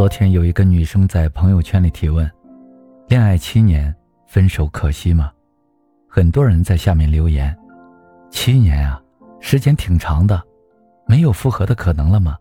[0.00, 2.26] 昨天有一个女生在朋友圈里提问
[3.06, 3.94] ：“恋爱七年，
[4.26, 5.30] 分手可惜吗？”
[6.08, 7.54] 很多人在下面留言
[8.32, 8.98] ：“七年啊，
[9.40, 10.42] 时间挺长的，
[11.06, 12.34] 没有复合的可能了吗？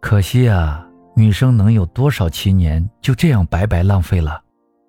[0.00, 4.42] 可惜啊，女生能有多少七年就这样白白浪费了？”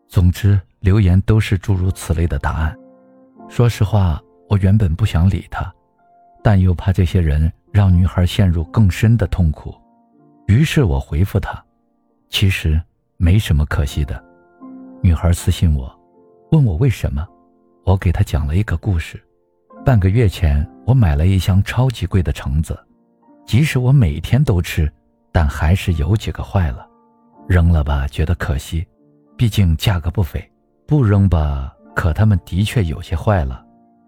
[0.07, 2.73] 总之，留言都是诸如此类的答案。
[3.49, 5.69] 说实话，我原本不想理他，
[6.41, 9.75] 但又怕这些人让女孩陷入更深的痛苦，
[10.47, 11.61] 于是我回复他。
[12.29, 12.81] 其实
[13.17, 14.23] 没什么可惜的。
[15.01, 15.93] 女孩私信我，
[16.51, 17.27] 问我为什么。
[17.83, 19.21] 我给她讲了一个故事。
[19.85, 22.75] 半个月前，我买了一箱超级贵的橙子，
[23.45, 24.91] 即使我每天都吃，
[25.31, 26.87] 但还是有几个坏了。
[27.47, 28.83] 扔了吧，觉得可惜，
[29.37, 30.41] 毕竟价格不菲；
[30.87, 33.63] 不扔吧，可它们的确有些坏了。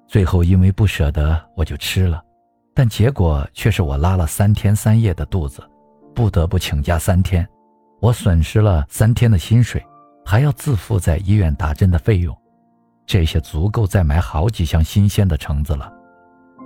[0.08, 2.24] 最后因为不舍得，我就吃了，
[2.74, 5.62] 但结果却是我拉了三天三夜的肚子，
[6.16, 7.48] 不得不请假三天。
[8.00, 9.84] 我损失了三天的薪水，
[10.24, 12.36] 还要自付在医院打针的费用，
[13.06, 15.92] 这些足够再买好几箱新鲜的橙子了。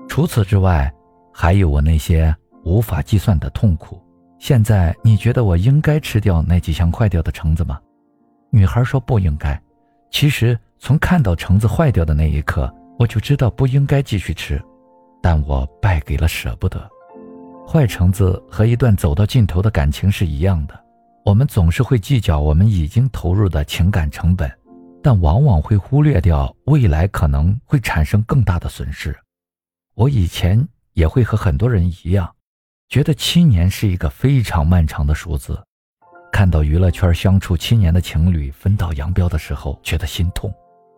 [0.10, 0.92] 除此之外，
[1.34, 4.02] 还有我那些无法计算的痛苦。
[4.40, 7.80] 现在你觉得我应该吃掉那几箱坏掉的橙子吗？
[8.50, 9.60] 女孩说不应该。
[10.10, 14.62] 其实从看到橙子坏掉的那一刻，我就知道不应该继续吃，
[15.22, 16.90] 但我败给了舍不得。
[17.66, 20.78] 坏橙子和一段走到尽头的感情是一样的。
[21.24, 24.52] 我们总是会计较我们已经投入的情感成本，
[25.04, 29.16] 但往往会忽略掉未来可能会产生更大的损失。
[29.94, 32.34] 我以前也会和很多人一样，
[32.90, 35.62] 觉得七年是一个非常漫长的数字。
[36.32, 40.52] 看到娱乐圈相处七年的情侣分道扬镳的时候，觉得心痛，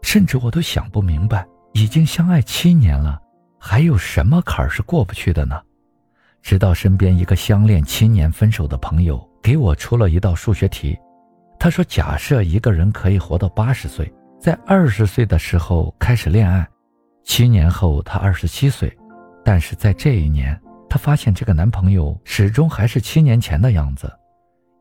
[0.04, 3.22] 甚至我都想不明白，已经相爱七年了，
[3.60, 5.62] 还有什么坎儿是过不去的呢？
[6.42, 9.30] 直到身边一个相恋七年分手的朋友。
[9.44, 10.98] 给我出了一道数学题，
[11.60, 16.66] 他说：“假设一个人可以活到八十岁，在二十岁的时候开始恋爱，
[17.26, 18.98] 七年后他二十七岁，
[19.44, 20.58] 但是在这一年，
[20.90, 24.10] 他发现这个男朋友始终还是七年前的样子，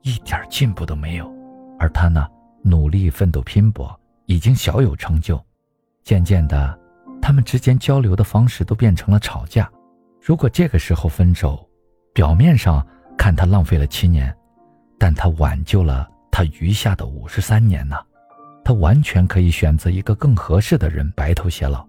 [0.03, 1.28] 一点进步都没有。
[1.76, 2.28] 而他呢，
[2.62, 3.92] 努力奋斗拼搏，
[4.26, 5.44] 已经小有成就。
[6.04, 6.78] 渐渐的，
[7.20, 9.69] 他们之间交流的方式都变成了吵架。
[10.20, 11.69] 如果这个时候分手，
[12.14, 12.87] 表面上
[13.19, 14.32] 看他浪费了七年。”
[15.02, 17.96] 但他挽救了他余下的五十三年呢，
[18.64, 21.84] 他完全可以选择一个更合适的人白头偕老。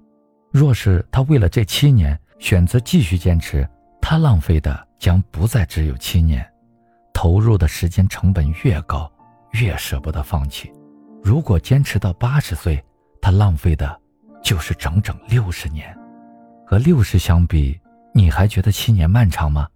[0.52, 3.70] 若是他为了这七年选择继续坚持，
[4.02, 6.44] 他浪费的将不再只有七年，
[7.14, 9.08] 投入的时间成本越高，
[9.52, 10.74] 越舍不得放弃。
[11.24, 12.84] 如果坚持到八十岁，
[13.22, 13.96] 他浪费的
[14.42, 15.96] 就是整整六十年。
[16.66, 17.80] 和六十相比，
[18.12, 19.68] 你还觉得七年漫长吗？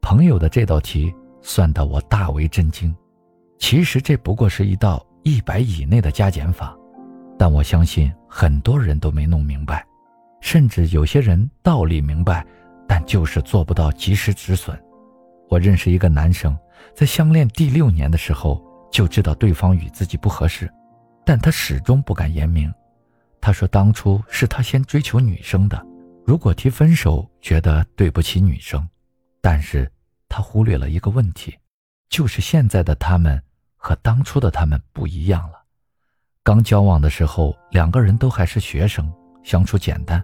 [0.00, 1.12] 朋友的这道题。
[1.46, 2.92] 算得我大为震惊，
[3.58, 6.74] 其实这不过是一道一百以内的加减法，
[7.38, 9.86] 但我相信很多人都没弄明白，
[10.40, 12.44] 甚至有些人道理明白，
[12.88, 14.76] 但就是做不到及时止损。
[15.50, 16.56] 我认识一个男生，
[16.94, 20.72] 在相恋第六年的时候就知道对方与自己不合适，
[21.26, 22.72] 但他始终不敢言明。
[23.38, 25.86] 他说当初是他先追求女生的，
[26.24, 28.88] 如果提分手，觉得对不起女生，
[29.42, 29.86] 但是。
[30.34, 31.56] 他忽略了一个问题，
[32.08, 33.40] 就是现在的他们
[33.76, 35.62] 和当初的他们不一样了。
[36.42, 39.08] 刚交往的时候，两个人都还是学生，
[39.44, 40.20] 相处简单。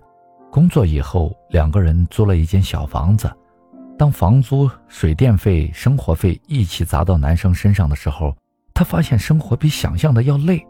[0.50, 3.30] 工作以后，两个人租了一间小房子。
[3.96, 8.36] 当房租、水电费、生活费一起砸到男生身上的时候，
[8.74, 10.60] 他发现生活比想象的要累。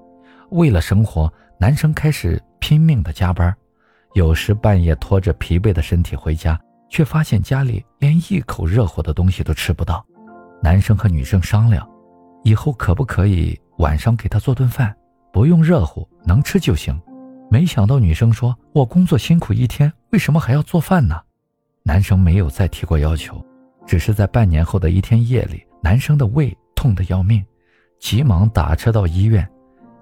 [0.51, 3.57] 为了生活，男生开始拼命的加班，
[4.13, 6.61] 有时半夜拖着疲惫的身体回家。
[6.91, 10.05] 却发现家里连一口热乎的东西都吃不到。
[10.63, 11.89] 男生和女生商量，
[12.45, 14.95] 以后可不可以晚上给他做顿饭，
[15.33, 17.01] 不用热乎，能吃就行。
[17.51, 21.19] 没想到女生说：“我工作辛苦一天，为什么还要做饭呢？”
[21.83, 23.43] 男生没有再提过要求，
[23.87, 27.45] 只是在半年后的一天夜里，男生的胃痛得要命，
[27.99, 29.49] 急忙打车到医院。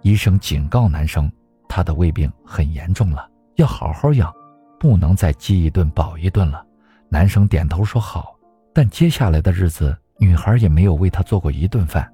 [0.02, 1.30] 医生警告男生，
[1.68, 4.32] 他的胃病很严重了，要好好养，
[4.78, 6.64] 不能再饥一顿饱一顿了。
[7.10, 8.36] 男生点头说好，
[8.74, 12.10] 但接下来的日子，女孩也没有为他做过一顿饭。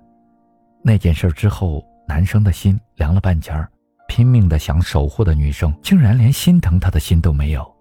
[0.82, 3.68] 那件事之后，男生的心凉了半截儿，
[4.06, 7.74] 拼命的想守护的女生，竟然连心疼他的心都没有。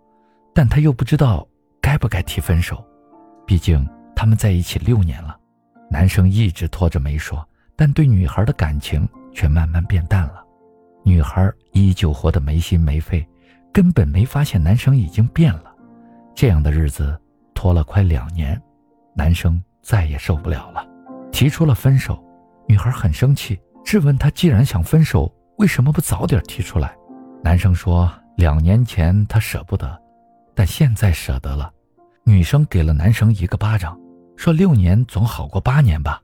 [0.56, 1.48] 但他又不知道
[1.82, 2.84] 该不该提分手，
[3.46, 5.38] 毕竟他们在一起六年了。
[5.90, 10.44] 男生一直拖着没说，但对女孩的感情却慢慢变淡了。
[11.04, 13.28] 女孩依旧活得没心没肺，
[13.72, 15.73] 根本没发现男生已经变了。
[16.44, 17.18] 这样的日子
[17.56, 18.62] 拖了快两年，
[19.16, 20.86] 男生再也受不了了，
[21.32, 22.22] 提出了分手。
[22.68, 26.94] 女孩很生气，质问他：既然想分手，为什么不早点提出来？
[27.42, 29.98] 男生说：两年前他舍不得，
[30.54, 31.72] 但现在舍得了。
[32.26, 33.98] 女生给了男生一个巴掌，
[34.36, 36.22] 说：六年总好过八年吧。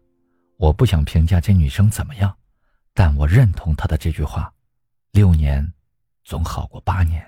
[0.57, 2.35] 我不想评价这女生怎么样，
[2.93, 4.51] 但我认同她的这句话：
[5.13, 5.65] 六年
[6.25, 7.25] 总好过八年。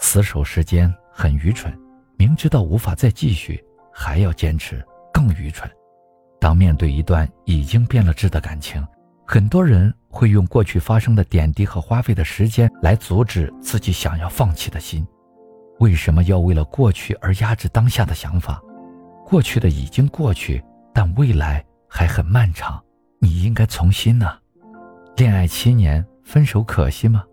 [0.00, 1.76] 死守时间很愚蠢，
[2.16, 3.60] 明知道无法再继续，
[3.92, 4.80] 还要坚持，
[5.12, 5.68] 更愚蠢。
[6.38, 8.86] 当面对一段已经变了质的感情，
[9.26, 15.04] 很多人会用过去发生的点滴和花费的时间来阻止自己想要放弃的心。
[15.80, 18.62] 为什么要为了过去而压制当下的想法？
[19.26, 20.62] 过去的已经过去，
[20.94, 22.80] 但未来还很漫长，
[23.20, 24.38] 你应该从新呢。
[25.16, 27.24] 恋爱七年，分手可惜吗？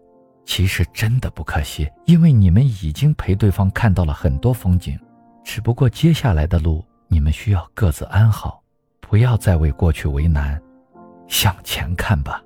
[0.45, 4.97] 其实真的不可惜，因为你们已经陪对方看到了很多风景，
[5.44, 8.62] 只不过接下来的路，你们需要各自安好。
[9.01, 10.62] 不要再为过去为难，
[11.27, 12.42] 向前看吧。